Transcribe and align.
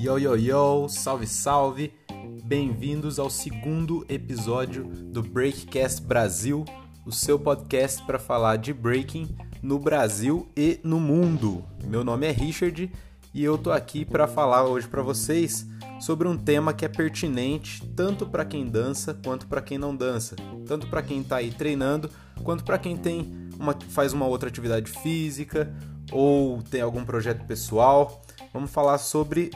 Yo, 0.00 0.16
yo, 0.16 0.34
yo, 0.34 0.88
salve, 0.88 1.26
salve! 1.26 1.92
Bem-vindos 2.42 3.18
ao 3.18 3.28
segundo 3.28 4.06
episódio 4.08 4.84
do 4.84 5.22
Breakcast 5.22 6.00
Brasil, 6.00 6.64
o 7.04 7.12
seu 7.12 7.38
podcast 7.38 8.02
para 8.06 8.18
falar 8.18 8.56
de 8.56 8.72
breaking 8.72 9.36
no 9.62 9.78
Brasil 9.78 10.48
e 10.56 10.80
no 10.82 10.98
mundo. 10.98 11.62
Meu 11.84 12.02
nome 12.02 12.26
é 12.26 12.30
Richard 12.30 12.90
e 13.34 13.44
eu 13.44 13.58
tô 13.58 13.70
aqui 13.70 14.06
para 14.06 14.26
falar 14.26 14.64
hoje 14.64 14.88
para 14.88 15.02
vocês 15.02 15.66
sobre 16.00 16.26
um 16.26 16.38
tema 16.38 16.72
que 16.72 16.86
é 16.86 16.88
pertinente 16.88 17.86
tanto 17.88 18.24
para 18.24 18.46
quem 18.46 18.66
dança 18.66 19.12
quanto 19.22 19.46
para 19.46 19.60
quem 19.60 19.76
não 19.76 19.94
dança, 19.94 20.34
tanto 20.66 20.86
para 20.86 21.02
quem 21.02 21.20
está 21.20 21.36
aí 21.36 21.50
treinando 21.50 22.08
quanto 22.42 22.64
para 22.64 22.78
quem 22.78 22.96
tem 22.96 23.47
uma, 23.58 23.76
faz 23.90 24.12
uma 24.12 24.26
outra 24.26 24.48
atividade 24.48 24.90
física 24.90 25.74
ou 26.12 26.62
tem 26.62 26.80
algum 26.80 27.04
projeto 27.04 27.44
pessoal. 27.46 28.22
Vamos 28.52 28.70
falar 28.70 28.98
sobre, 28.98 29.50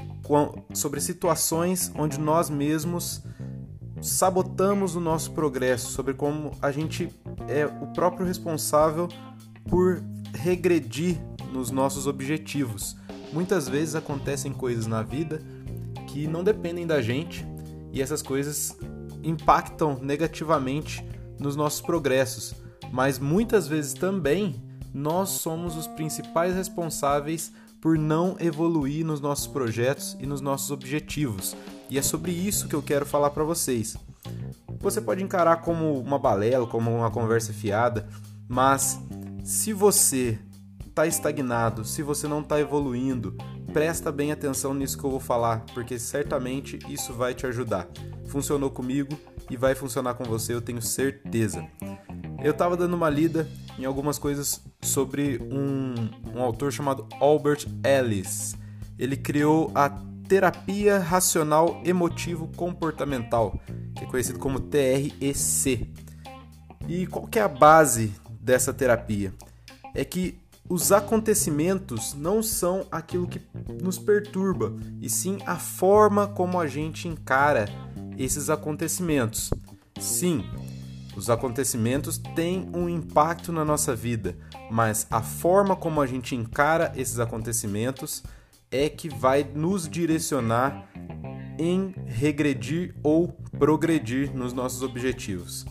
sobre 0.74 1.01
situações 1.01 1.91
onde 1.97 2.19
nós 2.19 2.51
mesmos 2.51 3.23
sabotamos 4.01 4.96
o 4.96 5.01
nosso 5.01 5.30
progresso, 5.30 5.93
sobre 5.93 6.12
como 6.12 6.51
a 6.60 6.73
gente 6.73 7.09
é 7.48 7.65
o 7.65 7.87
próprio 7.93 8.27
responsável 8.27 9.09
por 9.69 10.02
regredir 10.34 11.19
nos 11.52 11.71
nossos 11.71 12.07
objetivos. 12.07 12.96
Muitas 13.32 13.69
vezes 13.69 13.95
acontecem 13.95 14.52
coisas 14.52 14.87
na 14.87 15.02
vida 15.02 15.41
que 16.09 16.27
não 16.27 16.43
dependem 16.43 16.87
da 16.87 17.01
gente 17.01 17.46
e 17.93 18.02
essas 18.02 18.23
coisas 18.23 18.77
impactam 19.23 19.98
negativamente 20.02 21.07
nos 21.38 21.57
nossos 21.57 21.80
progressos, 21.80 22.55
mas 22.92 23.19
muitas 23.19 23.66
vezes 23.66 23.95
também 23.95 24.62
nós 24.95 25.30
somos 25.30 25.77
os 25.77 25.87
principais 25.87 26.55
responsáveis 26.55 27.51
por 27.80 27.98
não 27.98 28.37
evoluir 28.38 29.04
nos 29.04 29.21
nossos 29.21 29.46
projetos 29.46 30.16
e 30.21 30.26
nos 30.26 30.40
nossos 30.40 30.71
objetivos. 30.71 31.57
E 31.90 31.98
é 31.98 32.02
sobre 32.02 32.30
isso 32.30 32.68
que 32.68 32.74
eu 32.74 32.82
quero 32.82 33.04
falar 33.04 33.30
para 33.30 33.43
vocês. 33.43 33.96
Você 34.79 35.01
pode 35.01 35.23
encarar 35.23 35.57
como 35.57 35.98
uma 35.98 36.18
balela, 36.18 36.66
como 36.66 36.95
uma 36.95 37.10
conversa 37.10 37.52
fiada, 37.52 38.07
mas 38.48 39.01
se 39.43 39.73
você 39.73 40.38
está 40.87 41.07
estagnado, 41.07 41.85
se 41.85 42.02
você 42.02 42.29
não 42.29 42.40
está 42.40 42.60
evoluindo, 42.60 43.35
presta 43.73 44.13
bem 44.13 44.30
atenção 44.30 44.74
nisso 44.74 44.98
que 44.98 45.04
eu 45.04 45.10
vou 45.10 45.20
falar, 45.20 45.65
porque 45.73 45.98
certamente 45.98 46.79
isso 46.88 47.15
vai 47.15 47.35
te 47.35 47.46
ajudar. 47.46 47.88
Funcionou 48.26 48.70
comigo 48.70 49.18
e 49.51 49.57
vai 49.57 49.74
funcionar 49.74 50.15
com 50.15 50.24
você, 50.24 50.54
eu 50.54 50.60
tenho 50.60 50.82
certeza. 50.82 51.66
Eu 52.43 52.51
estava 52.51 52.76
dando 52.76 52.95
uma 52.95 53.09
lida 53.09 53.48
em 53.79 53.85
algumas 53.85 54.18
coisas 54.18 54.60
sobre 54.80 55.38
um, 55.38 55.95
um 56.35 56.43
autor 56.43 56.73
chamado 56.73 57.07
Albert 57.21 57.66
Ellis. 57.85 58.57
Ele 58.98 59.16
criou 59.16 59.71
a 59.74 59.88
terapia 60.26 60.98
racional 60.98 61.80
emotivo 61.85 62.48
comportamental, 62.57 63.60
que 63.95 64.04
é 64.04 64.06
conhecido 64.09 64.41
como 64.41 64.59
TREC. 64.59 65.88
E 66.88 67.06
qual 67.06 67.28
que 67.28 67.38
é 67.38 67.43
a 67.43 67.48
base 67.48 68.12
dessa 68.41 68.75
terapia? 68.75 69.32
É 69.94 70.04
que 70.04 70.37
os 70.69 70.91
acontecimentos 70.91 72.12
não 72.15 72.43
são 72.43 72.87
aquilo 72.91 73.28
que 73.28 73.41
nos 73.81 73.98
perturba, 73.98 74.75
e 75.00 75.09
sim 75.09 75.38
a 75.47 75.56
forma 75.56 76.26
como 76.26 76.59
a 76.59 76.66
gente 76.66 77.06
encara 77.06 77.66
esses 78.19 78.50
acontecimentos. 78.50 79.50
Sim, 80.00 80.44
os 81.16 81.28
acontecimentos 81.28 82.19
têm 82.34 82.71
um 82.75 82.88
impacto 82.88 83.53
na 83.53 83.65
nossa 83.65 83.94
vida, 83.94 84.37
mas 84.71 85.06
a 85.10 85.22
forma 85.22 85.77
como 85.77 86.00
a 86.00 86.06
gente 86.06 86.34
encara 86.34 86.93
esses 86.97 87.19
acontecimentos 87.19 88.22
é 88.71 88.88
que 88.88 89.09
vai 89.09 89.44
nos 89.44 89.88
direcionar 89.88 90.88
em 91.59 91.94
regredir 92.06 92.94
ou 93.03 93.28
progredir 93.59 94.34
nos 94.34 94.53
nossos 94.53 94.82
objetivos. 94.82 95.66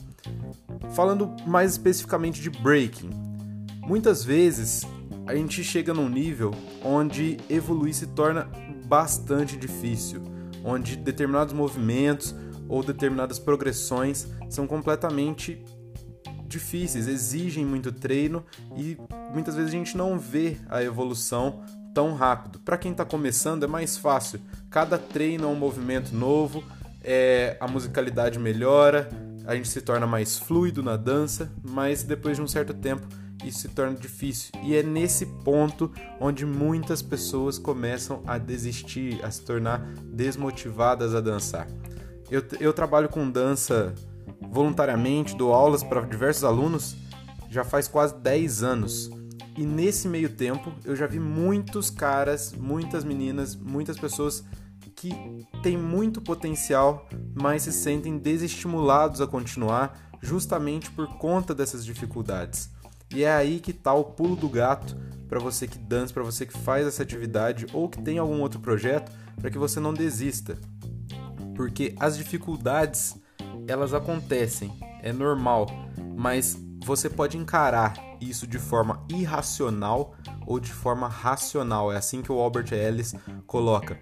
Falando 0.91 1.35
mais 1.47 1.71
especificamente 1.71 2.41
de 2.41 2.49
breaking, 2.49 3.09
muitas 3.81 4.23
vezes 4.23 4.85
a 5.25 5.35
gente 5.35 5.63
chega 5.63 5.93
num 5.93 6.09
nível 6.09 6.51
onde 6.83 7.37
evoluir 7.49 7.93
se 7.93 8.07
torna 8.07 8.47
bastante 8.85 9.57
difícil, 9.57 10.21
onde 10.63 10.95
determinados 10.95 11.53
movimentos 11.53 12.35
ou 12.71 12.81
determinadas 12.81 13.37
progressões 13.37 14.27
são 14.49 14.65
completamente 14.65 15.61
difíceis, 16.47 17.05
exigem 17.05 17.65
muito 17.65 17.91
treino 17.91 18.45
e 18.77 18.97
muitas 19.33 19.55
vezes 19.55 19.69
a 19.69 19.77
gente 19.77 19.97
não 19.97 20.17
vê 20.17 20.57
a 20.69 20.81
evolução 20.81 21.61
tão 21.93 22.13
rápido. 22.13 22.59
Para 22.59 22.77
quem 22.77 22.93
está 22.93 23.03
começando 23.03 23.63
é 23.63 23.67
mais 23.67 23.97
fácil. 23.97 24.39
Cada 24.69 24.97
treino 24.97 25.43
é 25.43 25.47
um 25.47 25.55
movimento 25.55 26.15
novo, 26.15 26.63
é, 27.03 27.57
a 27.59 27.67
musicalidade 27.67 28.39
melhora, 28.39 29.09
a 29.45 29.53
gente 29.53 29.67
se 29.67 29.81
torna 29.81 30.07
mais 30.07 30.37
fluido 30.37 30.81
na 30.81 30.95
dança, 30.95 31.51
mas 31.61 32.03
depois 32.03 32.37
de 32.37 32.41
um 32.41 32.47
certo 32.47 32.73
tempo 32.73 33.05
isso 33.43 33.59
se 33.59 33.67
torna 33.67 33.97
difícil. 33.97 34.53
E 34.63 34.77
é 34.77 34.83
nesse 34.83 35.25
ponto 35.25 35.91
onde 36.21 36.45
muitas 36.45 37.01
pessoas 37.01 37.57
começam 37.57 38.23
a 38.25 38.37
desistir, 38.37 39.19
a 39.25 39.29
se 39.29 39.41
tornar 39.41 39.79
desmotivadas 40.05 41.13
a 41.13 41.19
dançar. 41.19 41.67
Eu, 42.31 42.41
eu 42.61 42.71
trabalho 42.71 43.09
com 43.09 43.29
dança 43.29 43.93
voluntariamente, 44.49 45.35
dou 45.35 45.53
aulas 45.53 45.83
para 45.83 45.99
diversos 45.99 46.45
alunos 46.45 46.95
já 47.49 47.65
faz 47.65 47.89
quase 47.89 48.15
10 48.15 48.63
anos. 48.63 49.11
E 49.57 49.65
nesse 49.65 50.07
meio 50.07 50.29
tempo 50.29 50.71
eu 50.85 50.95
já 50.95 51.05
vi 51.05 51.19
muitos 51.19 51.89
caras, 51.89 52.53
muitas 52.53 53.03
meninas, 53.03 53.53
muitas 53.53 53.99
pessoas 53.99 54.45
que 54.95 55.13
têm 55.61 55.77
muito 55.77 56.21
potencial, 56.21 57.05
mas 57.35 57.63
se 57.63 57.73
sentem 57.73 58.17
desestimulados 58.17 59.19
a 59.19 59.27
continuar 59.27 60.09
justamente 60.21 60.89
por 60.91 61.07
conta 61.17 61.53
dessas 61.53 61.83
dificuldades. 61.83 62.69
E 63.13 63.25
é 63.25 63.33
aí 63.33 63.59
que 63.59 63.71
está 63.71 63.93
o 63.93 64.05
pulo 64.05 64.37
do 64.37 64.47
gato 64.47 64.95
para 65.27 65.39
você 65.39 65.67
que 65.67 65.77
dança, 65.77 66.13
para 66.13 66.23
você 66.23 66.45
que 66.45 66.57
faz 66.57 66.87
essa 66.87 67.03
atividade 67.03 67.65
ou 67.73 67.89
que 67.89 68.01
tem 68.01 68.17
algum 68.17 68.39
outro 68.39 68.61
projeto, 68.61 69.11
para 69.35 69.49
que 69.49 69.57
você 69.57 69.81
não 69.81 69.93
desista 69.93 70.57
porque 71.61 71.93
as 71.99 72.17
dificuldades 72.17 73.15
elas 73.67 73.93
acontecem, 73.93 74.73
é 75.03 75.13
normal, 75.13 75.67
mas 76.17 76.57
você 76.83 77.07
pode 77.07 77.37
encarar 77.37 77.93
isso 78.19 78.47
de 78.47 78.57
forma 78.57 79.05
irracional 79.07 80.15
ou 80.47 80.59
de 80.59 80.73
forma 80.73 81.07
racional. 81.07 81.93
É 81.93 81.97
assim 81.97 82.23
que 82.23 82.31
o 82.31 82.39
Albert 82.39 82.73
Ellis 82.73 83.13
coloca. 83.45 83.99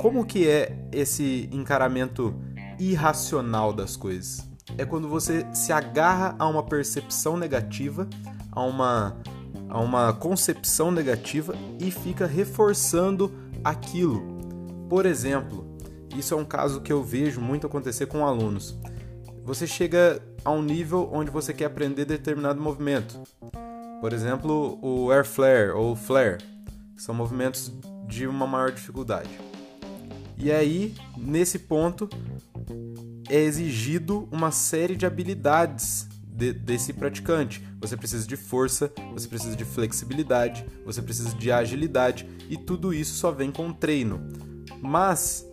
Como 0.00 0.26
que 0.26 0.48
é 0.48 0.84
esse 0.90 1.48
encaramento 1.52 2.34
irracional 2.76 3.72
das 3.72 3.94
coisas? 3.96 4.50
É 4.76 4.84
quando 4.84 5.08
você 5.08 5.46
se 5.54 5.72
agarra 5.72 6.34
a 6.40 6.48
uma 6.48 6.64
percepção 6.64 7.36
negativa, 7.36 8.08
a 8.50 8.64
uma, 8.64 9.16
a 9.68 9.80
uma 9.80 10.12
concepção 10.12 10.90
negativa 10.90 11.54
e 11.78 11.88
fica 11.92 12.26
reforçando 12.26 13.32
aquilo. 13.62 14.40
Por 14.88 15.06
exemplo, 15.06 15.69
isso 16.16 16.34
é 16.34 16.36
um 16.36 16.44
caso 16.44 16.80
que 16.80 16.92
eu 16.92 17.02
vejo 17.02 17.40
muito 17.40 17.66
acontecer 17.66 18.06
com 18.06 18.26
alunos. 18.26 18.78
Você 19.44 19.66
chega 19.66 20.22
a 20.44 20.50
um 20.50 20.62
nível 20.62 21.08
onde 21.12 21.30
você 21.30 21.52
quer 21.52 21.66
aprender 21.66 22.04
determinado 22.04 22.60
movimento. 22.60 23.20
Por 24.00 24.12
exemplo, 24.12 24.78
o 24.82 25.10
air 25.10 25.24
flare 25.24 25.70
ou 25.70 25.94
flare, 25.94 26.38
que 26.96 27.02
são 27.02 27.14
movimentos 27.14 27.72
de 28.06 28.26
uma 28.26 28.46
maior 28.46 28.70
dificuldade. 28.70 29.30
E 30.36 30.50
aí, 30.50 30.94
nesse 31.16 31.58
ponto, 31.58 32.08
é 33.28 33.38
exigido 33.38 34.28
uma 34.32 34.50
série 34.50 34.96
de 34.96 35.04
habilidades 35.04 36.08
de, 36.24 36.52
desse 36.52 36.94
praticante. 36.94 37.62
Você 37.78 37.96
precisa 37.96 38.26
de 38.26 38.36
força, 38.36 38.90
você 39.12 39.28
precisa 39.28 39.54
de 39.54 39.64
flexibilidade, 39.64 40.64
você 40.84 41.02
precisa 41.02 41.34
de 41.34 41.52
agilidade 41.52 42.26
e 42.48 42.56
tudo 42.56 42.94
isso 42.94 43.14
só 43.14 43.30
vem 43.30 43.52
com 43.52 43.72
treino. 43.72 44.20
Mas 44.80 45.49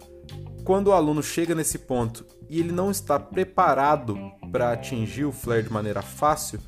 quando 0.68 0.88
o 0.88 0.92
aluno 0.92 1.24
chega 1.24 1.56
nesse 1.56 1.80
ponto 1.80 2.26
e 2.50 2.60
ele 2.60 2.74
não 2.74 2.92
está 2.92 3.18
preparado 3.18 4.18
para 4.52 4.74
atingir 4.74 5.24
o 5.24 5.32
flare 5.32 5.64
de 5.64 5.72
maneira 5.72 6.02
fácil, 6.02 6.60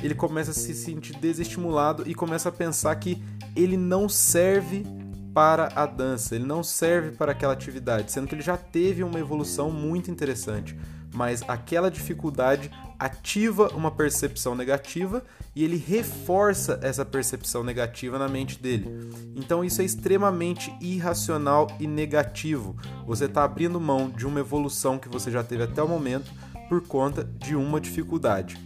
ele 0.00 0.14
começa 0.14 0.52
a 0.52 0.54
se 0.54 0.72
sentir 0.72 1.16
desestimulado 1.16 2.08
e 2.08 2.14
começa 2.14 2.48
a 2.48 2.52
pensar 2.52 2.94
que 2.94 3.20
ele 3.56 3.76
não 3.76 4.08
serve 4.08 4.86
para 5.34 5.68
a 5.74 5.86
dança, 5.86 6.34
ele 6.34 6.44
não 6.44 6.62
serve 6.62 7.12
para 7.12 7.32
aquela 7.32 7.52
atividade, 7.52 8.10
sendo 8.10 8.26
que 8.26 8.34
ele 8.34 8.42
já 8.42 8.56
teve 8.56 9.02
uma 9.04 9.18
evolução 9.18 9.70
muito 9.70 10.10
interessante 10.10 10.76
mas 11.12 11.42
aquela 11.48 11.90
dificuldade 11.90 12.70
ativa 12.98 13.68
uma 13.74 13.90
percepção 13.90 14.54
negativa 14.54 15.24
e 15.54 15.64
ele 15.64 15.76
reforça 15.76 16.78
essa 16.82 17.04
percepção 17.04 17.64
negativa 17.64 18.18
na 18.18 18.28
mente 18.28 18.60
dele. 18.60 19.10
Então 19.34 19.64
isso 19.64 19.80
é 19.80 19.84
extremamente 19.84 20.72
irracional 20.80 21.66
e 21.80 21.86
negativo. 21.86 22.76
Você 23.06 23.24
está 23.24 23.44
abrindo 23.44 23.80
mão 23.80 24.08
de 24.10 24.26
uma 24.26 24.40
evolução 24.40 24.98
que 24.98 25.08
você 25.08 25.30
já 25.30 25.42
teve 25.42 25.64
até 25.64 25.82
o 25.82 25.88
momento 25.88 26.30
por 26.68 26.82
conta 26.82 27.24
de 27.24 27.56
uma 27.56 27.80
dificuldade. 27.80 28.56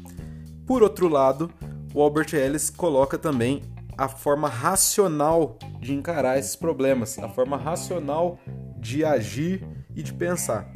Por 0.66 0.82
outro 0.82 1.08
lado, 1.08 1.50
o 1.94 2.02
Albert 2.02 2.34
Ellis 2.34 2.68
coloca 2.70 3.16
também 3.16 3.62
a 3.96 4.08
forma 4.08 4.48
racional 4.48 5.58
de 5.80 5.94
encarar 5.94 6.38
esses 6.38 6.56
problemas, 6.56 7.18
a 7.18 7.28
forma 7.28 7.56
racional 7.56 8.38
de 8.78 9.04
agir 9.04 9.66
e 9.94 10.02
de 10.02 10.12
pensar. 10.12 10.70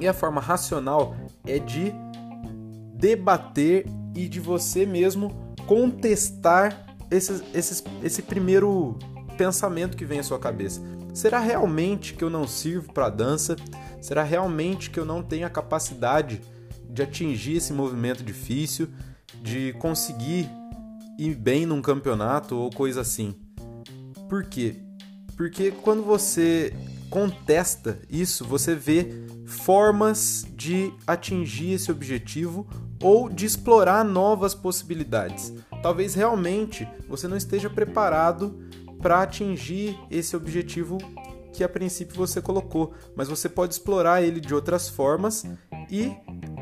E 0.00 0.06
a 0.06 0.14
forma 0.14 0.40
racional 0.40 1.14
é 1.46 1.58
de 1.58 1.92
debater 2.94 3.86
e 4.14 4.28
de 4.28 4.40
você 4.40 4.84
mesmo 4.84 5.54
contestar 5.66 6.86
esses, 7.10 7.42
esses, 7.54 7.84
esse 8.02 8.22
primeiro 8.22 8.98
pensamento 9.36 9.96
que 9.96 10.04
vem 10.04 10.18
à 10.18 10.22
sua 10.22 10.38
cabeça. 10.38 10.80
Será 11.14 11.38
realmente 11.38 12.14
que 12.14 12.22
eu 12.22 12.30
não 12.30 12.46
sirvo 12.46 12.92
para 12.92 13.08
dança? 13.08 13.56
Será 14.00 14.22
realmente 14.22 14.90
que 14.90 15.00
eu 15.00 15.04
não 15.04 15.22
tenho 15.22 15.46
a 15.46 15.50
capacidade 15.50 16.40
de 16.88 17.02
atingir 17.02 17.56
esse 17.56 17.72
movimento 17.72 18.22
difícil, 18.22 18.88
de 19.42 19.72
conseguir 19.74 20.48
ir 21.18 21.34
bem 21.34 21.66
num 21.66 21.82
campeonato 21.82 22.56
ou 22.56 22.70
coisa 22.70 23.00
assim? 23.00 23.34
Por 24.28 24.44
quê? 24.44 24.76
Porque 25.36 25.70
quando 25.70 26.02
você 26.02 26.72
contesta 27.10 27.98
isso, 28.08 28.44
você 28.44 28.74
vê 28.74 29.26
formas 29.46 30.46
de 30.54 30.92
atingir 31.06 31.72
esse 31.72 31.90
objetivo 31.90 32.66
ou 33.02 33.28
de 33.28 33.46
explorar 33.46 34.04
novas 34.04 34.54
possibilidades. 34.54 35.52
Talvez 35.82 36.14
realmente 36.14 36.86
você 37.08 37.26
não 37.26 37.36
esteja 37.36 37.70
preparado 37.70 38.58
para 39.00 39.22
atingir 39.22 39.98
esse 40.10 40.36
objetivo 40.36 40.98
que 41.52 41.64
a 41.64 41.68
princípio 41.68 42.14
você 42.14 42.42
colocou, 42.42 42.92
mas 43.16 43.28
você 43.28 43.48
pode 43.48 43.74
explorar 43.74 44.22
ele 44.22 44.40
de 44.40 44.54
outras 44.54 44.88
formas 44.88 45.44
e 45.90 46.12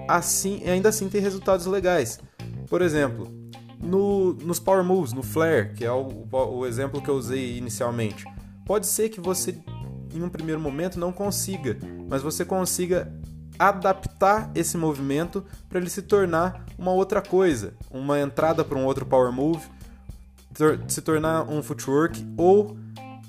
assim 0.08 0.62
ainda 0.68 0.90
assim 0.90 1.08
ter 1.08 1.20
resultados 1.20 1.66
legais. 1.66 2.20
Por 2.68 2.82
exemplo, 2.82 3.45
no, 3.86 4.34
nos 4.34 4.58
Power 4.58 4.84
Moves, 4.84 5.12
no 5.12 5.22
Flare, 5.22 5.72
que 5.74 5.84
é 5.84 5.92
o, 5.92 6.26
o 6.30 6.66
exemplo 6.66 7.00
que 7.00 7.08
eu 7.08 7.14
usei 7.14 7.56
inicialmente, 7.56 8.24
pode 8.64 8.86
ser 8.86 9.08
que 9.08 9.20
você 9.20 9.58
em 10.12 10.22
um 10.22 10.28
primeiro 10.28 10.60
momento 10.60 10.98
não 10.98 11.12
consiga, 11.12 11.76
mas 12.08 12.22
você 12.22 12.44
consiga 12.44 13.12
adaptar 13.58 14.50
esse 14.54 14.76
movimento 14.76 15.44
para 15.68 15.78
ele 15.78 15.88
se 15.88 16.02
tornar 16.02 16.66
uma 16.78 16.92
outra 16.92 17.22
coisa, 17.22 17.74
uma 17.90 18.20
entrada 18.20 18.64
para 18.64 18.78
um 18.78 18.84
outro 18.84 19.06
power 19.06 19.32
move, 19.32 19.62
se 20.88 21.00
tornar 21.00 21.48
um 21.48 21.62
footwork 21.62 22.26
ou 22.36 22.76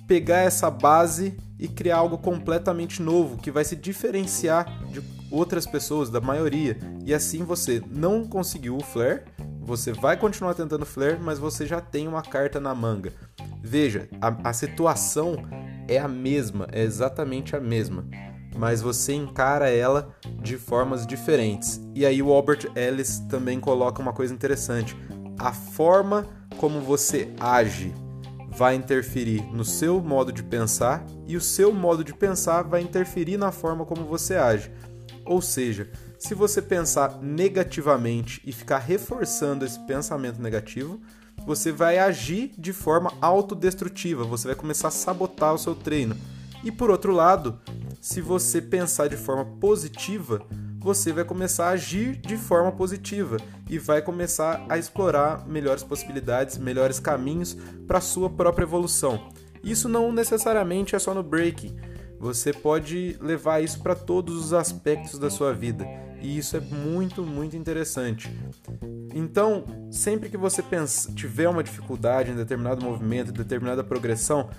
pegar 0.07 0.39
essa 0.39 0.69
base 0.69 1.37
e 1.59 1.67
criar 1.67 1.97
algo 1.97 2.17
completamente 2.17 3.01
novo 3.01 3.37
que 3.37 3.51
vai 3.51 3.65
se 3.65 3.75
diferenciar 3.75 4.83
de 4.87 5.01
outras 5.29 5.65
pessoas, 5.65 6.09
da 6.09 6.21
maioria. 6.21 6.77
E 7.05 7.13
assim 7.13 7.43
você 7.43 7.81
não 7.89 8.25
conseguiu 8.25 8.77
o 8.77 8.83
flare, 8.83 9.23
você 9.67 9.91
vai 9.91 10.15
continuar 10.15 10.53
tentando 10.53 10.85
flare, 10.85 11.19
mas 11.21 11.37
você 11.37 11.65
já 11.65 11.81
tem 11.81 12.07
uma 12.07 12.21
carta 12.21 12.57
na 12.57 12.73
manga. 12.73 13.11
Veja, 13.61 14.07
a, 14.21 14.49
a 14.49 14.53
situação 14.53 15.35
é 15.89 15.99
a 15.99 16.07
mesma, 16.07 16.69
é 16.71 16.81
exatamente 16.81 17.53
a 17.53 17.59
mesma, 17.59 18.07
mas 18.55 18.81
você 18.81 19.11
encara 19.11 19.69
ela 19.69 20.15
de 20.41 20.57
formas 20.57 21.05
diferentes. 21.05 21.81
E 21.93 22.05
aí 22.05 22.23
o 22.23 22.31
Albert 22.31 22.71
Ellis 22.77 23.19
também 23.27 23.59
coloca 23.59 24.01
uma 24.01 24.13
coisa 24.13 24.33
interessante: 24.33 24.95
a 25.37 25.51
forma 25.51 26.25
como 26.57 26.79
você 26.79 27.33
age 27.37 27.93
vai 28.47 28.73
interferir 28.73 29.41
no 29.53 29.65
seu 29.65 30.01
modo 30.01 30.31
de 30.31 30.43
pensar 30.43 31.05
e 31.27 31.35
o 31.35 31.41
seu 31.41 31.73
modo 31.73 32.05
de 32.05 32.13
pensar 32.13 32.61
vai 32.63 32.81
interferir 32.81 33.35
na 33.35 33.51
forma 33.51 33.85
como 33.85 34.05
você 34.05 34.37
age. 34.37 34.71
Ou 35.25 35.41
seja, 35.41 35.91
se 36.19 36.33
você 36.33 36.61
pensar 36.61 37.19
negativamente 37.21 38.41
e 38.45 38.51
ficar 38.51 38.79
reforçando 38.79 39.63
esse 39.63 39.79
pensamento 39.85 40.41
negativo, 40.41 40.99
você 41.45 41.71
vai 41.71 41.99
agir 41.99 42.51
de 42.57 42.73
forma 42.73 43.13
autodestrutiva, 43.21 44.23
você 44.23 44.47
vai 44.47 44.55
começar 44.55 44.87
a 44.87 44.91
sabotar 44.91 45.53
o 45.53 45.57
seu 45.57 45.75
treino. 45.75 46.15
E 46.63 46.71
por 46.71 46.89
outro 46.89 47.13
lado, 47.13 47.59
se 48.01 48.19
você 48.19 48.61
pensar 48.61 49.07
de 49.07 49.15
forma 49.15 49.45
positiva, 49.59 50.41
você 50.79 51.13
vai 51.13 51.23
começar 51.23 51.67
a 51.67 51.71
agir 51.71 52.15
de 52.15 52.35
forma 52.35 52.71
positiva 52.71 53.37
e 53.69 53.77
vai 53.77 54.01
começar 54.01 54.65
a 54.67 54.77
explorar 54.77 55.47
melhores 55.47 55.83
possibilidades, 55.83 56.57
melhores 56.57 56.99
caminhos 56.99 57.55
para 57.85 57.99
a 57.99 58.01
sua 58.01 58.29
própria 58.29 58.63
evolução. 58.63 59.29
Isso 59.63 59.87
não 59.87 60.11
necessariamente 60.11 60.95
é 60.95 60.99
só 60.99 61.13
no 61.13 61.21
breaking. 61.21 61.75
Você 62.19 62.51
pode 62.51 63.17
levar 63.21 63.61
isso 63.61 63.81
para 63.81 63.95
todos 63.95 64.35
os 64.35 64.53
aspectos 64.53 65.19
da 65.19 65.29
sua 65.29 65.53
vida. 65.53 65.85
E 66.21 66.37
isso 66.37 66.57
é 66.57 66.59
muito, 66.59 67.23
muito 67.23 67.55
interessante. 67.55 68.31
Então, 69.13 69.63
sempre 69.91 70.29
que 70.29 70.37
você 70.37 70.61
pensa, 70.61 71.11
tiver 71.13 71.47
uma 71.47 71.63
dificuldade 71.63 72.31
em 72.31 72.35
determinado 72.35 72.83
movimento, 72.83 73.29
em 73.29 73.33
determinada 73.33 73.83
progressão, 73.83 74.49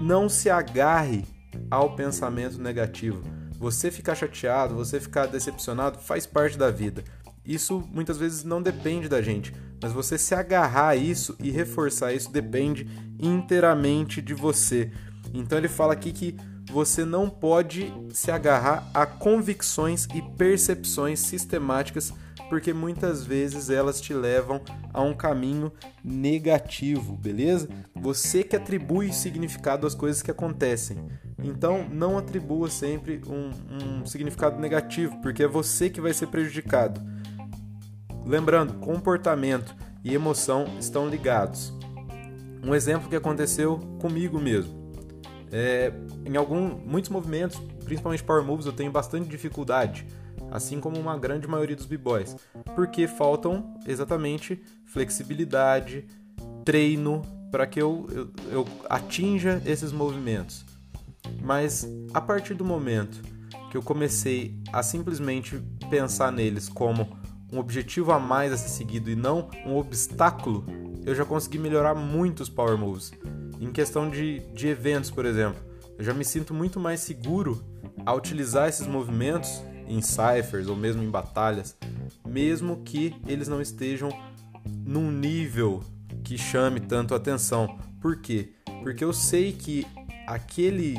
não 0.00 0.28
se 0.28 0.48
agarre 0.48 1.24
ao 1.70 1.94
pensamento 1.94 2.60
negativo. 2.60 3.22
Você 3.58 3.90
ficar 3.90 4.14
chateado, 4.14 4.74
você 4.74 4.98
ficar 4.98 5.26
decepcionado 5.26 5.98
faz 5.98 6.26
parte 6.26 6.56
da 6.56 6.70
vida. 6.70 7.04
Isso 7.44 7.82
muitas 7.92 8.16
vezes 8.16 8.44
não 8.44 8.62
depende 8.62 9.08
da 9.08 9.20
gente, 9.20 9.52
mas 9.82 9.92
você 9.92 10.16
se 10.16 10.34
agarrar 10.34 10.88
a 10.88 10.96
isso 10.96 11.36
e 11.40 11.50
reforçar 11.50 12.12
isso 12.12 12.30
depende 12.30 12.86
inteiramente 13.18 14.22
de 14.22 14.34
você. 14.34 14.90
Então 15.34 15.58
ele 15.58 15.68
fala 15.68 15.92
aqui 15.92 16.12
que 16.12 16.36
você 16.70 17.04
não 17.04 17.28
pode 17.28 17.92
se 18.12 18.30
agarrar 18.30 18.88
a 18.94 19.04
convicções 19.04 20.06
e 20.14 20.22
percepções 20.22 21.20
sistemáticas, 21.20 22.12
porque 22.48 22.72
muitas 22.72 23.24
vezes 23.24 23.70
elas 23.70 24.00
te 24.00 24.14
levam 24.14 24.60
a 24.92 25.02
um 25.02 25.14
caminho 25.14 25.72
negativo, 26.02 27.16
beleza? 27.16 27.68
Você 27.94 28.42
que 28.42 28.56
atribui 28.56 29.12
significado 29.12 29.86
às 29.86 29.94
coisas 29.94 30.22
que 30.22 30.30
acontecem. 30.30 30.98
Então, 31.42 31.88
não 31.88 32.18
atribua 32.18 32.68
sempre 32.68 33.20
um, 33.26 33.50
um 34.00 34.06
significado 34.06 34.60
negativo, 34.60 35.20
porque 35.22 35.42
é 35.42 35.48
você 35.48 35.88
que 35.88 36.00
vai 36.00 36.12
ser 36.12 36.26
prejudicado. 36.26 37.00
Lembrando, 38.24 38.74
comportamento 38.74 39.74
e 40.04 40.14
emoção 40.14 40.66
estão 40.78 41.08
ligados. 41.08 41.72
Um 42.62 42.74
exemplo 42.74 43.08
que 43.08 43.16
aconteceu 43.16 43.78
comigo 44.00 44.38
mesmo. 44.38 44.79
É, 45.52 45.92
em 46.24 46.36
algum, 46.36 46.76
muitos 46.86 47.10
movimentos, 47.10 47.58
principalmente 47.84 48.22
power 48.22 48.44
moves, 48.44 48.66
eu 48.66 48.72
tenho 48.72 48.90
bastante 48.90 49.28
dificuldade, 49.28 50.06
assim 50.50 50.80
como 50.80 50.98
uma 50.98 51.18
grande 51.18 51.46
maioria 51.48 51.76
dos 51.76 51.86
b-boys, 51.86 52.36
porque 52.74 53.06
faltam 53.06 53.74
exatamente 53.86 54.62
flexibilidade, 54.86 56.06
treino 56.64 57.22
para 57.50 57.66
que 57.66 57.80
eu, 57.80 58.06
eu, 58.10 58.30
eu 58.50 58.66
atinja 58.88 59.60
esses 59.66 59.90
movimentos. 59.92 60.64
Mas 61.42 61.86
a 62.14 62.20
partir 62.20 62.54
do 62.54 62.64
momento 62.64 63.20
que 63.70 63.76
eu 63.76 63.82
comecei 63.82 64.56
a 64.72 64.82
simplesmente 64.82 65.60
pensar 65.88 66.32
neles 66.32 66.68
como 66.68 67.08
um 67.52 67.58
objetivo 67.58 68.12
a 68.12 68.18
mais 68.18 68.52
a 68.52 68.56
ser 68.56 68.68
seguido 68.68 69.10
e 69.10 69.16
não 69.16 69.48
um 69.66 69.76
obstáculo, 69.76 70.64
eu 71.04 71.14
já 71.14 71.24
consegui 71.24 71.58
melhorar 71.58 71.94
muito 71.94 72.40
os 72.40 72.48
power 72.48 72.78
moves. 72.78 73.12
Em 73.60 73.70
questão 73.70 74.08
de, 74.08 74.40
de 74.54 74.68
eventos, 74.68 75.10
por 75.10 75.26
exemplo, 75.26 75.62
eu 75.98 76.02
já 76.02 76.14
me 76.14 76.24
sinto 76.24 76.54
muito 76.54 76.80
mais 76.80 77.00
seguro 77.00 77.62
a 78.06 78.14
utilizar 78.14 78.70
esses 78.70 78.86
movimentos 78.86 79.62
em 79.86 80.00
ciphers 80.00 80.66
ou 80.66 80.74
mesmo 80.74 81.02
em 81.02 81.10
batalhas, 81.10 81.76
mesmo 82.26 82.82
que 82.82 83.14
eles 83.26 83.48
não 83.48 83.60
estejam 83.60 84.08
num 84.86 85.10
nível 85.10 85.84
que 86.24 86.38
chame 86.38 86.80
tanto 86.80 87.14
atenção. 87.14 87.78
Por 88.00 88.16
quê? 88.16 88.54
Porque 88.82 89.04
eu 89.04 89.12
sei 89.12 89.52
que 89.52 89.86
aquele 90.26 90.96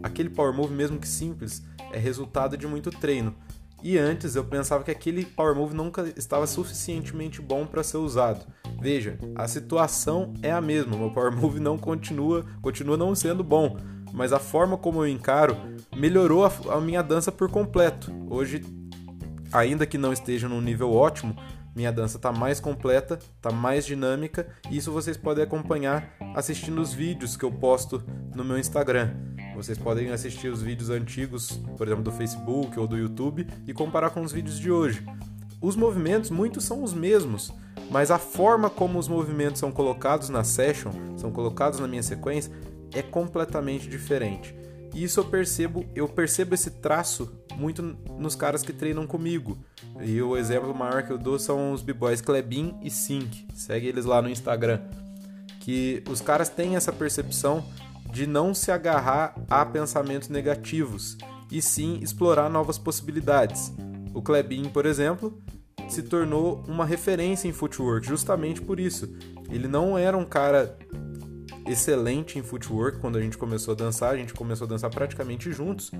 aquele 0.00 0.30
power 0.30 0.54
move 0.54 0.72
mesmo 0.72 1.00
que 1.00 1.08
simples 1.08 1.64
é 1.92 1.98
resultado 1.98 2.56
de 2.56 2.66
muito 2.66 2.90
treino. 2.90 3.34
E 3.82 3.98
antes 3.98 4.36
eu 4.36 4.44
pensava 4.44 4.84
que 4.84 4.90
aquele 4.90 5.24
power 5.24 5.56
move 5.56 5.74
nunca 5.74 6.12
estava 6.16 6.46
suficientemente 6.46 7.42
bom 7.42 7.66
para 7.66 7.82
ser 7.82 7.96
usado. 7.96 8.46
Veja, 8.84 9.18
a 9.34 9.48
situação 9.48 10.34
é 10.42 10.52
a 10.52 10.60
mesma, 10.60 10.94
meu 10.94 11.10
power 11.10 11.34
move 11.34 11.58
não 11.58 11.78
continua, 11.78 12.44
continua 12.60 12.98
não 12.98 13.14
sendo 13.14 13.42
bom, 13.42 13.78
mas 14.12 14.30
a 14.30 14.38
forma 14.38 14.76
como 14.76 15.02
eu 15.02 15.08
encaro 15.08 15.56
melhorou 15.96 16.44
a, 16.44 16.52
a 16.68 16.78
minha 16.82 17.00
dança 17.00 17.32
por 17.32 17.50
completo. 17.50 18.12
Hoje, 18.28 18.62
ainda 19.50 19.86
que 19.86 19.96
não 19.96 20.12
esteja 20.12 20.50
num 20.50 20.60
nível 20.60 20.92
ótimo, 20.92 21.34
minha 21.74 21.90
dança 21.90 22.18
está 22.18 22.30
mais 22.30 22.60
completa, 22.60 23.18
está 23.36 23.50
mais 23.50 23.86
dinâmica, 23.86 24.48
e 24.70 24.76
isso 24.76 24.92
vocês 24.92 25.16
podem 25.16 25.42
acompanhar 25.42 26.14
assistindo 26.34 26.78
os 26.78 26.92
vídeos 26.92 27.38
que 27.38 27.44
eu 27.46 27.50
posto 27.50 28.04
no 28.36 28.44
meu 28.44 28.58
Instagram. 28.58 29.14
Vocês 29.56 29.78
podem 29.78 30.10
assistir 30.10 30.48
os 30.48 30.60
vídeos 30.60 30.90
antigos, 30.90 31.58
por 31.78 31.86
exemplo, 31.86 32.04
do 32.04 32.12
Facebook 32.12 32.78
ou 32.78 32.86
do 32.86 32.98
YouTube, 32.98 33.46
e 33.66 33.72
comparar 33.72 34.10
com 34.10 34.20
os 34.20 34.30
vídeos 34.30 34.60
de 34.60 34.70
hoje. 34.70 35.02
Os 35.58 35.74
movimentos, 35.74 36.28
muitos 36.28 36.64
são 36.64 36.82
os 36.82 36.92
mesmos, 36.92 37.50
mas 37.90 38.10
a 38.10 38.18
forma 38.18 38.68
como 38.68 38.98
os 38.98 39.08
movimentos 39.08 39.60
são 39.60 39.70
colocados 39.70 40.28
na 40.28 40.44
session, 40.44 40.92
são 41.16 41.30
colocados 41.30 41.78
na 41.80 41.88
minha 41.88 42.02
sequência, 42.02 42.52
é 42.92 43.02
completamente 43.02 43.88
diferente. 43.88 44.54
E 44.94 45.02
isso 45.02 45.18
eu 45.20 45.24
percebo, 45.24 45.84
eu 45.94 46.08
percebo 46.08 46.54
esse 46.54 46.70
traço 46.70 47.32
muito 47.56 47.82
nos 47.82 48.36
caras 48.36 48.62
que 48.62 48.72
treinam 48.72 49.06
comigo. 49.06 49.58
E 50.00 50.22
o 50.22 50.36
exemplo 50.36 50.72
maior 50.74 51.02
que 51.02 51.12
eu 51.12 51.18
dou 51.18 51.38
são 51.38 51.72
os 51.72 51.82
b-boys 51.82 52.20
Klebin 52.20 52.78
e 52.80 52.90
Sink. 52.90 53.46
Segue 53.54 53.88
eles 53.88 54.04
lá 54.04 54.22
no 54.22 54.28
Instagram. 54.28 54.80
que 55.64 56.04
os 56.10 56.20
caras 56.20 56.50
têm 56.50 56.76
essa 56.76 56.92
percepção 56.92 57.64
de 58.12 58.26
não 58.26 58.52
se 58.52 58.70
agarrar 58.70 59.34
a 59.48 59.64
pensamentos 59.64 60.28
negativos 60.28 61.16
e 61.50 61.62
sim 61.62 61.98
explorar 62.02 62.50
novas 62.50 62.76
possibilidades. 62.76 63.72
O 64.12 64.20
Klebin, 64.20 64.68
por 64.68 64.84
exemplo, 64.84 65.42
se 65.92 66.02
tornou 66.02 66.62
uma 66.68 66.84
referência 66.84 67.48
em 67.48 67.52
footwork 67.52 68.06
justamente 68.06 68.60
por 68.60 68.80
isso. 68.80 69.12
Ele 69.50 69.68
não 69.68 69.96
era 69.98 70.16
um 70.16 70.24
cara 70.24 70.76
excelente 71.66 72.38
em 72.38 72.42
footwork 72.42 72.98
quando 72.98 73.16
a 73.16 73.20
gente 73.20 73.38
começou 73.38 73.72
a 73.72 73.76
dançar, 73.76 74.14
a 74.14 74.16
gente 74.16 74.34
começou 74.34 74.66
a 74.66 74.68
dançar 74.68 74.90
praticamente 74.90 75.50
juntos. 75.52 75.90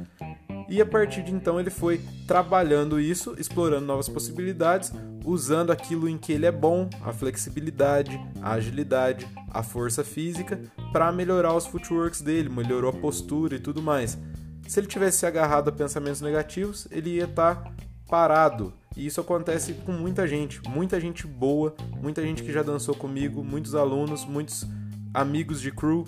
E 0.68 0.80
a 0.80 0.86
partir 0.86 1.22
de 1.22 1.32
então 1.32 1.60
ele 1.60 1.70
foi 1.70 2.00
trabalhando 2.26 2.98
isso, 2.98 3.34
explorando 3.38 3.86
novas 3.86 4.08
possibilidades, 4.08 4.92
usando 5.24 5.70
aquilo 5.70 6.08
em 6.08 6.16
que 6.16 6.32
ele 6.32 6.46
é 6.46 6.52
bom, 6.52 6.88
a 7.02 7.12
flexibilidade, 7.12 8.18
a 8.40 8.52
agilidade, 8.52 9.26
a 9.50 9.62
força 9.62 10.02
física, 10.02 10.60
para 10.92 11.12
melhorar 11.12 11.54
os 11.54 11.66
footworks 11.66 12.22
dele, 12.22 12.48
melhorou 12.48 12.90
a 12.90 12.94
postura 12.94 13.56
e 13.56 13.60
tudo 13.60 13.82
mais. 13.82 14.18
Se 14.66 14.80
ele 14.80 14.86
tivesse 14.86 15.26
agarrado 15.26 15.68
a 15.68 15.72
pensamentos 15.72 16.20
negativos, 16.20 16.88
ele 16.90 17.16
ia 17.16 17.24
estar 17.24 17.56
tá 17.56 17.72
parado. 18.08 18.72
E 18.96 19.06
isso 19.06 19.20
acontece 19.20 19.74
com 19.74 19.92
muita 19.92 20.26
gente, 20.26 20.60
muita 20.68 21.00
gente 21.00 21.26
boa, 21.26 21.74
muita 22.00 22.22
gente 22.22 22.42
que 22.42 22.52
já 22.52 22.62
dançou 22.62 22.94
comigo, 22.94 23.42
muitos 23.42 23.74
alunos, 23.74 24.24
muitos 24.24 24.66
amigos 25.12 25.60
de 25.60 25.70
crew 25.70 26.04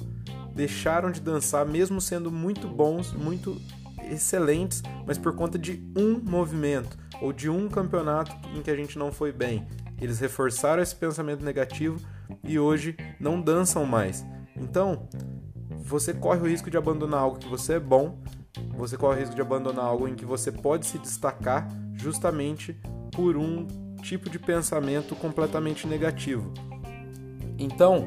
deixaram 0.54 1.10
de 1.10 1.20
dançar 1.20 1.66
mesmo 1.66 2.00
sendo 2.00 2.32
muito 2.32 2.66
bons, 2.66 3.12
muito 3.12 3.60
excelentes, 4.10 4.82
mas 5.06 5.18
por 5.18 5.34
conta 5.34 5.58
de 5.58 5.82
um 5.96 6.18
movimento 6.18 6.96
ou 7.20 7.32
de 7.32 7.50
um 7.50 7.68
campeonato 7.68 8.34
em 8.54 8.62
que 8.62 8.70
a 8.70 8.76
gente 8.76 8.98
não 8.98 9.12
foi 9.12 9.32
bem. 9.32 9.66
Eles 10.00 10.18
reforçaram 10.18 10.82
esse 10.82 10.94
pensamento 10.94 11.44
negativo 11.44 12.00
e 12.42 12.58
hoje 12.58 12.96
não 13.20 13.40
dançam 13.40 13.84
mais. 13.84 14.24
Então, 14.56 15.08
você 15.82 16.14
corre 16.14 16.40
o 16.40 16.48
risco 16.48 16.70
de 16.70 16.76
abandonar 16.76 17.20
algo 17.20 17.38
que 17.38 17.48
você 17.48 17.74
é 17.74 17.80
bom, 17.80 18.18
você 18.76 18.96
corre 18.96 19.16
o 19.16 19.20
risco 19.20 19.34
de 19.34 19.42
abandonar 19.42 19.84
algo 19.84 20.08
em 20.08 20.14
que 20.14 20.24
você 20.24 20.50
pode 20.50 20.86
se 20.86 20.98
destacar 20.98 21.68
justamente 21.96 22.76
por 23.12 23.36
um 23.36 23.66
tipo 24.02 24.30
de 24.30 24.38
pensamento 24.38 25.16
completamente 25.16 25.86
negativo. 25.86 26.52
Então, 27.58 28.06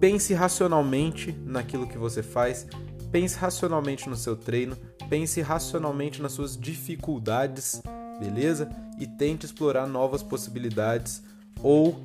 pense 0.00 0.32
racionalmente 0.34 1.32
naquilo 1.44 1.86
que 1.86 1.98
você 1.98 2.22
faz, 2.22 2.66
pense 3.12 3.36
racionalmente 3.36 4.08
no 4.08 4.16
seu 4.16 4.34
treino, 4.36 4.76
pense 5.08 5.40
racionalmente 5.40 6.22
nas 6.22 6.32
suas 6.32 6.56
dificuldades, 6.56 7.82
beleza? 8.18 8.68
E 8.98 9.06
tente 9.06 9.46
explorar 9.46 9.86
novas 9.86 10.22
possibilidades 10.22 11.22
ou 11.62 12.00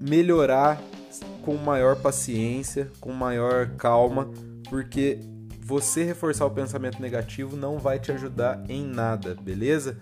melhorar 0.00 0.80
com 1.42 1.56
maior 1.56 1.96
paciência, 1.96 2.90
com 3.00 3.12
maior 3.12 3.70
calma, 3.76 4.30
porque 4.68 5.20
você 5.68 6.02
reforçar 6.02 6.46
o 6.46 6.50
pensamento 6.50 6.98
negativo 6.98 7.54
não 7.54 7.78
vai 7.78 7.98
te 7.98 8.10
ajudar 8.10 8.64
em 8.70 8.82
nada, 8.82 9.34
beleza? 9.34 9.98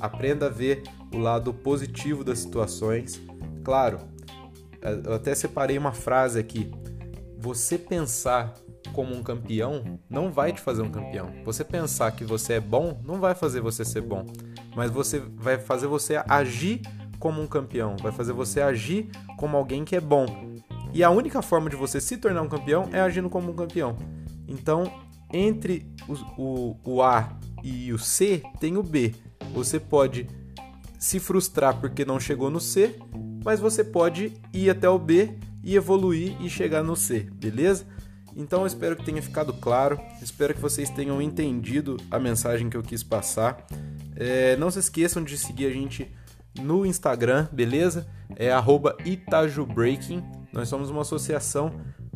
Aprenda 0.00 0.46
a 0.46 0.48
ver 0.48 0.84
o 1.12 1.18
lado 1.18 1.52
positivo 1.52 2.22
das 2.22 2.38
situações. 2.38 3.20
Claro, 3.64 3.98
eu 5.04 5.12
até 5.12 5.34
separei 5.34 5.76
uma 5.76 5.90
frase 5.90 6.38
aqui. 6.38 6.70
Você 7.36 7.76
pensar 7.76 8.54
como 8.92 9.12
um 9.12 9.24
campeão 9.24 9.98
não 10.08 10.30
vai 10.30 10.52
te 10.52 10.60
fazer 10.60 10.82
um 10.82 10.90
campeão. 10.92 11.32
Você 11.44 11.64
pensar 11.64 12.12
que 12.12 12.24
você 12.24 12.52
é 12.54 12.60
bom 12.60 13.00
não 13.04 13.18
vai 13.18 13.34
fazer 13.34 13.60
você 13.60 13.84
ser 13.84 14.02
bom, 14.02 14.24
mas 14.76 14.88
você 14.88 15.18
vai 15.18 15.58
fazer 15.58 15.88
você 15.88 16.22
agir 16.28 16.80
como 17.18 17.42
um 17.42 17.48
campeão, 17.48 17.96
vai 18.00 18.12
fazer 18.12 18.32
você 18.32 18.60
agir 18.60 19.10
como 19.36 19.56
alguém 19.56 19.84
que 19.84 19.96
é 19.96 20.00
bom. 20.00 20.26
E 20.94 21.02
a 21.02 21.10
única 21.10 21.42
forma 21.42 21.68
de 21.68 21.74
você 21.74 22.00
se 22.00 22.18
tornar 22.18 22.42
um 22.42 22.48
campeão 22.48 22.88
é 22.92 23.00
agindo 23.00 23.28
como 23.28 23.50
um 23.50 23.56
campeão. 23.56 23.96
Então, 24.52 24.92
entre 25.32 25.86
o, 26.06 26.42
o, 26.42 26.76
o 26.84 27.02
A 27.02 27.38
e 27.64 27.90
o 27.92 27.98
C 27.98 28.42
tem 28.60 28.76
o 28.76 28.82
B. 28.82 29.14
Você 29.54 29.80
pode 29.80 30.28
se 30.98 31.18
frustrar 31.18 31.80
porque 31.80 32.04
não 32.04 32.20
chegou 32.20 32.50
no 32.50 32.60
C, 32.60 32.98
mas 33.42 33.58
você 33.58 33.82
pode 33.82 34.32
ir 34.52 34.70
até 34.70 34.88
o 34.88 34.98
B 34.98 35.36
e 35.64 35.74
evoluir 35.74 36.36
e 36.40 36.50
chegar 36.50 36.82
no 36.82 36.94
C, 36.94 37.20
beleza? 37.32 37.86
Então 38.36 38.60
eu 38.60 38.66
espero 38.66 38.96
que 38.96 39.04
tenha 39.04 39.22
ficado 39.22 39.52
claro, 39.54 39.98
espero 40.20 40.54
que 40.54 40.60
vocês 40.60 40.88
tenham 40.90 41.20
entendido 41.20 41.96
a 42.10 42.18
mensagem 42.18 42.68
que 42.68 42.76
eu 42.76 42.82
quis 42.82 43.02
passar. 43.02 43.66
É, 44.14 44.56
não 44.56 44.70
se 44.70 44.78
esqueçam 44.78 45.24
de 45.24 45.36
seguir 45.36 45.66
a 45.66 45.70
gente 45.70 46.10
no 46.60 46.84
Instagram, 46.84 47.48
beleza? 47.52 48.06
É 48.36 48.50
itajubreaking. 49.04 50.22
Nós 50.52 50.68
somos 50.68 50.90
uma 50.90 51.02
associação 51.02 51.72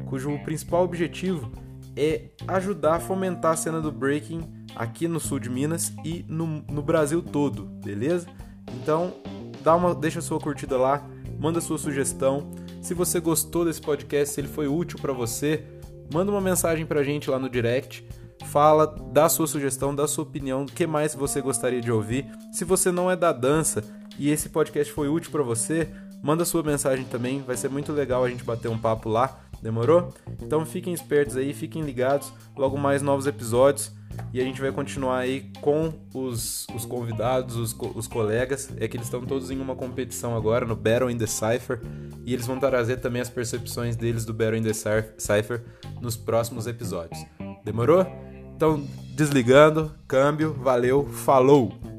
cujo 0.06 0.38
principal 0.44 0.84
objetivo 0.84 1.50
é 1.96 2.26
ajudar 2.46 2.96
a 2.96 3.00
fomentar 3.00 3.52
a 3.52 3.56
cena 3.56 3.80
do 3.80 3.90
breaking 3.90 4.42
aqui 4.74 5.08
no 5.08 5.18
sul 5.18 5.38
de 5.38 5.48
Minas 5.48 5.92
e 6.04 6.24
no, 6.28 6.46
no 6.46 6.82
Brasil 6.82 7.22
todo, 7.22 7.64
beleza? 7.82 8.26
Então, 8.74 9.14
dá 9.62 9.74
uma, 9.74 9.94
deixa 9.94 10.18
a 10.18 10.22
sua 10.22 10.38
curtida 10.38 10.76
lá, 10.76 11.02
manda 11.38 11.60
sua 11.60 11.78
sugestão. 11.78 12.52
Se 12.82 12.94
você 12.94 13.18
gostou 13.18 13.64
desse 13.64 13.80
podcast, 13.80 14.34
se 14.34 14.40
ele 14.40 14.48
foi 14.48 14.68
útil 14.68 14.98
para 15.00 15.12
você, 15.12 15.64
manda 16.12 16.30
uma 16.30 16.40
mensagem 16.40 16.84
pra 16.84 17.02
gente 17.02 17.30
lá 17.30 17.38
no 17.38 17.48
direct. 17.48 18.06
Fala, 18.46 18.86
dá 19.12 19.28
sua 19.28 19.46
sugestão, 19.46 19.94
dá 19.94 20.06
sua 20.06 20.22
opinião, 20.22 20.62
o 20.62 20.66
que 20.66 20.86
mais 20.86 21.14
você 21.14 21.40
gostaria 21.40 21.80
de 21.80 21.90
ouvir. 21.90 22.26
Se 22.52 22.64
você 22.64 22.92
não 22.92 23.10
é 23.10 23.16
da 23.16 23.32
dança 23.32 23.82
e 24.18 24.30
esse 24.30 24.50
podcast 24.50 24.92
foi 24.92 25.08
útil 25.08 25.32
para 25.32 25.42
você, 25.42 25.88
manda 26.22 26.44
sua 26.44 26.62
mensagem 26.62 27.04
também, 27.06 27.42
vai 27.42 27.56
ser 27.56 27.68
muito 27.68 27.92
legal 27.92 28.24
a 28.24 28.28
gente 28.28 28.44
bater 28.44 28.68
um 28.68 28.78
papo 28.78 29.08
lá. 29.08 29.40
Demorou? 29.62 30.12
Então 30.40 30.64
fiquem 30.64 30.92
espertos 30.92 31.36
aí, 31.36 31.52
fiquem 31.52 31.82
ligados. 31.82 32.32
Logo 32.56 32.76
mais 32.78 33.02
novos 33.02 33.26
episódios. 33.26 33.92
E 34.32 34.40
a 34.40 34.44
gente 34.44 34.60
vai 34.60 34.72
continuar 34.72 35.18
aí 35.18 35.50
com 35.60 35.92
os, 36.14 36.66
os 36.74 36.86
convidados, 36.86 37.56
os, 37.56 37.76
os 37.94 38.06
colegas. 38.06 38.70
É 38.78 38.88
que 38.88 38.96
eles 38.96 39.06
estão 39.06 39.24
todos 39.24 39.50
em 39.50 39.60
uma 39.60 39.74
competição 39.74 40.36
agora 40.36 40.64
no 40.64 40.74
Battle 40.74 41.10
in 41.10 41.18
the 41.18 41.26
Cypher. 41.26 41.80
E 42.24 42.32
eles 42.32 42.46
vão 42.46 42.58
trazer 42.58 42.96
também 42.98 43.20
as 43.20 43.28
percepções 43.28 43.96
deles 43.96 44.24
do 44.24 44.32
Battle 44.32 44.56
in 44.56 44.62
the 44.62 44.72
Cypher 44.72 45.62
nos 46.00 46.16
próximos 46.16 46.66
episódios. 46.66 47.24
Demorou? 47.64 48.06
Então, 48.54 48.86
desligando, 49.14 49.94
câmbio, 50.08 50.54
valeu, 50.54 51.06
falou! 51.08 51.95